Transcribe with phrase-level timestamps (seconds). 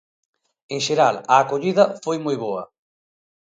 [0.75, 2.63] En xeral, a acollida foi moi boa.